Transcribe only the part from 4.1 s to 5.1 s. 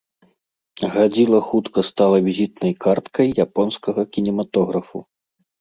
кінематографу.